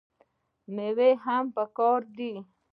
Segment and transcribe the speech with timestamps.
[0.75, 2.33] میوې هم پکار دي.